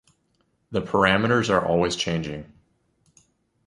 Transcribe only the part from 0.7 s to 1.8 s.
The parameters are